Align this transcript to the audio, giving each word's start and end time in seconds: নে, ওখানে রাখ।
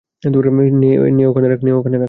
নে, 1.13 1.23
ওখানে 1.25 1.47
রাখ। 1.47 1.59